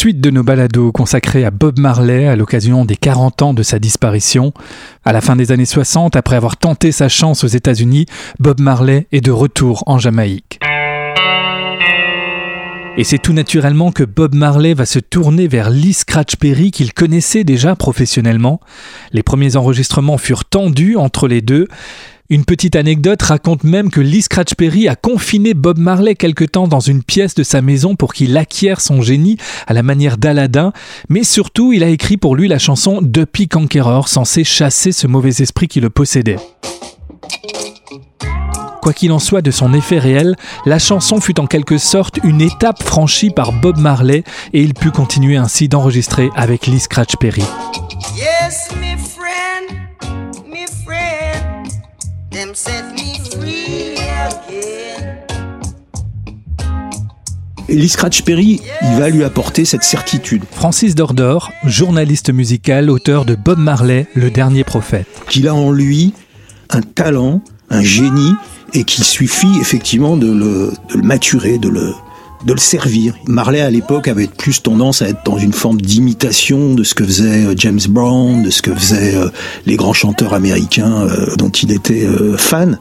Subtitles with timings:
[0.00, 3.78] suite de nos balados consacrés à Bob Marley à l'occasion des 40 ans de sa
[3.78, 4.54] disparition.
[5.04, 8.06] À la fin des années 60, après avoir tenté sa chance aux États-Unis,
[8.38, 10.58] Bob Marley est de retour en Jamaïque.
[12.96, 16.94] Et c'est tout naturellement que Bob Marley va se tourner vers Lee Scratch Perry qu'il
[16.94, 18.58] connaissait déjà professionnellement.
[19.12, 21.68] Les premiers enregistrements furent tendus entre les deux.
[22.32, 26.68] Une petite anecdote raconte même que Lee Scratch Perry a confiné Bob Marley quelque temps
[26.68, 29.36] dans une pièce de sa maison pour qu'il acquiert son génie
[29.66, 30.72] à la manière d'Aladin,
[31.08, 35.42] mais surtout il a écrit pour lui la chanson Duppy Conqueror censée chasser ce mauvais
[35.42, 36.36] esprit qui le possédait.
[38.80, 40.36] Quoi qu'il en soit de son effet réel,
[40.66, 44.22] la chanson fut en quelque sorte une étape franchie par Bob Marley
[44.52, 47.42] et il put continuer ainsi d'enregistrer avec Lee Scratch Perry.
[57.68, 60.42] Lee Scratch Perry, il va lui apporter cette certitude.
[60.50, 65.06] Francis Dordor, journaliste musical, auteur de Bob Marley, le dernier prophète.
[65.28, 66.12] Qu'il a en lui
[66.70, 68.34] un talent, un génie
[68.74, 70.72] et qu'il suffit effectivement de le,
[71.02, 71.94] maturer, de le,
[72.44, 73.14] de le servir.
[73.26, 77.04] Marley à l'époque avait plus tendance à être dans une forme d'imitation de ce que
[77.04, 79.28] faisait euh, James Brown, de ce que faisaient euh,
[79.66, 82.78] les grands chanteurs américains euh, dont il était fan.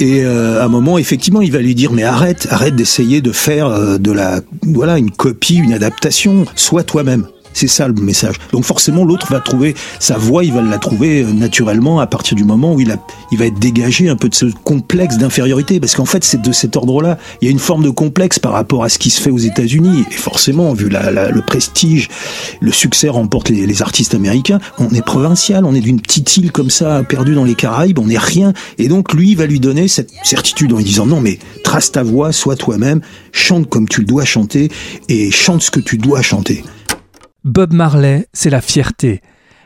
[0.00, 3.98] Et à un moment, effectivement, il va lui dire mais arrête, arrête d'essayer de faire
[3.98, 6.46] de la voilà une copie, une adaptation.
[6.56, 7.26] Sois toi-même.
[7.54, 8.36] C'est ça le message.
[8.52, 12.36] Donc forcément, l'autre va trouver sa voix, il va la trouver euh, naturellement à partir
[12.36, 12.96] du moment où il, a,
[13.30, 15.80] il va être dégagé un peu de ce complexe d'infériorité.
[15.80, 17.16] Parce qu'en fait, c'est de cet ordre-là.
[17.40, 19.38] Il y a une forme de complexe par rapport à ce qui se fait aux
[19.38, 20.04] États-Unis.
[20.10, 22.08] Et forcément, vu la, le prestige,
[22.60, 26.50] le succès remporte les, les artistes américains, on est provincial, on est d'une petite île
[26.50, 28.52] comme ça, perdue dans les Caraïbes, on n'est rien.
[28.78, 31.92] Et donc, lui, il va lui donner cette certitude en lui disant non, mais trace
[31.92, 33.00] ta voix, sois toi-même,
[33.32, 34.70] chante comme tu le dois chanter
[35.08, 36.64] et chante ce que tu dois chanter.
[37.44, 39.20] Bob Marley, c'est la fierté.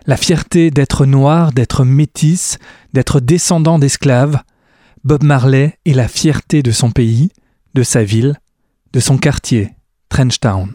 [0.05, 2.59] La fierté d'être noir, d'être métis,
[2.93, 4.41] d'être descendant d'esclaves.
[5.05, 7.31] Bob Marley est la fierté de son pays,
[7.75, 8.35] de sa ville,
[8.93, 9.71] de son quartier,
[10.09, 10.73] Trenchtown.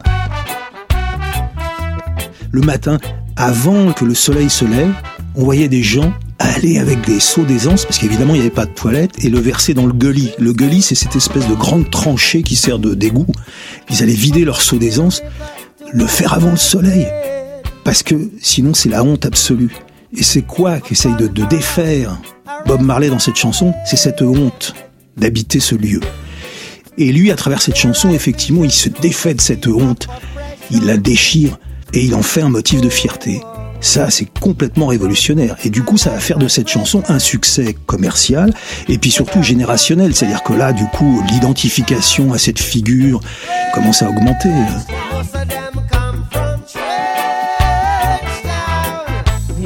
[2.50, 2.98] Le matin,
[3.36, 4.94] avant que le soleil se lève,
[5.34, 8.66] on voyait des gens aller avec des seaux d'aisance, parce qu'évidemment il n'y avait pas
[8.66, 10.32] de toilette, et le verser dans le gully.
[10.38, 13.26] Le gully, c'est cette espèce de grande tranchée qui sert de d'égout.
[13.90, 15.22] Ils allaient vider leur seau d'aisance
[15.94, 17.06] le faire avant le soleil.
[17.84, 19.74] Parce que sinon c'est la honte absolue.
[20.16, 22.18] Et c'est quoi qu'essaye de, défaire
[22.66, 23.72] Bob Marley dans cette chanson?
[23.86, 24.74] C'est cette honte
[25.16, 26.00] d'habiter ce lieu.
[26.98, 30.06] Et lui, à travers cette chanson, effectivement, il se défait de cette honte,
[30.70, 31.58] il la déchire
[31.92, 33.40] et il en fait un motif de fierté.
[33.80, 35.56] Ça, c'est complètement révolutionnaire.
[35.64, 38.54] Et du coup, ça va faire de cette chanson un succès commercial
[38.88, 40.14] et puis surtout générationnel.
[40.14, 43.20] C'est-à-dire que là, du coup, l'identification à cette figure
[43.74, 44.48] commence à augmenter.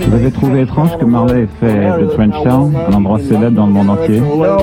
[0.09, 3.73] Vous avez trouvé étrange que Marley ait fait de Trenchtown un endroit célèbre dans le
[3.73, 4.57] monde entier Non,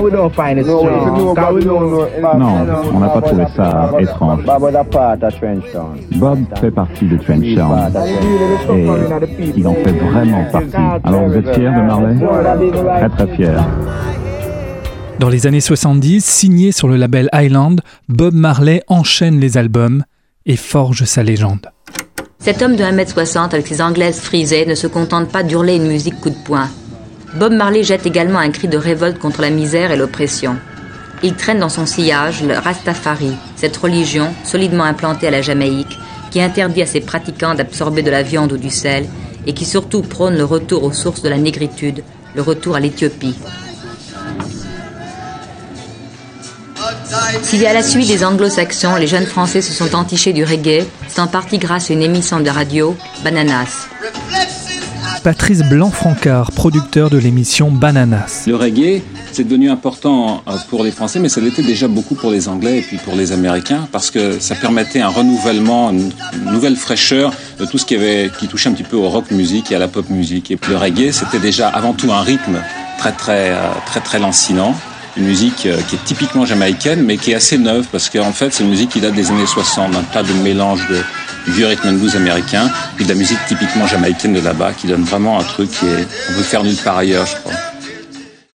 [2.92, 4.40] on n'a pas trouvé ça étrange.
[6.16, 7.92] Bob fait partie de Trenchtown
[8.74, 8.88] et
[9.56, 10.76] il en fait vraiment partie.
[11.04, 12.16] Alors vous êtes fier de Marley?
[12.98, 13.64] Très très fier.
[15.20, 20.02] Dans les années 70, signé sur le label Island, Bob Marley enchaîne les albums
[20.44, 21.70] et forge sa légende.
[22.46, 26.20] Cet homme de 1m60 avec ses anglaises frisées ne se contente pas d'hurler une musique
[26.20, 26.68] coup de poing.
[27.34, 30.54] Bob Marley jette également un cri de révolte contre la misère et l'oppression.
[31.24, 35.98] Il traîne dans son sillage le Rastafari, cette religion solidement implantée à la Jamaïque,
[36.30, 39.06] qui interdit à ses pratiquants d'absorber de la viande ou du sel,
[39.44, 42.04] et qui surtout prône le retour aux sources de la négritude,
[42.36, 43.34] le retour à l'Éthiopie.
[47.42, 51.20] Si à la suite des anglo-saxons, les jeunes Français se sont entichés du reggae, c'est
[51.20, 53.88] en partie grâce à une émission de radio, Bananas.
[55.22, 58.44] Patrice Blanc-Francard, producteur de l'émission Bananas.
[58.46, 59.02] Le reggae,
[59.32, 62.78] c'est devenu important euh, pour les Français, mais ça l'était déjà beaucoup pour les Anglais
[62.78, 66.12] et puis pour les Américains, parce que ça permettait un renouvellement, une
[66.52, 69.72] nouvelle fraîcheur de tout ce qui, avait, qui touchait un petit peu au rock music
[69.72, 70.52] et à la pop music.
[70.52, 72.62] Et puis le reggae, c'était déjà avant tout un rythme
[72.98, 74.74] très très euh, très très lancinant
[75.16, 78.52] une musique euh, qui est typiquement jamaïcaine, mais qui est assez neuve, parce qu'en fait,
[78.52, 81.00] c'est une musique qui date des années 60, un tas de mélange de
[81.52, 85.04] vieux rhythm and blues américain, puis de la musique typiquement jamaïcaine de là-bas, qui donne
[85.04, 87.65] vraiment un truc qui est, on veut faire nulle part ailleurs, je crois.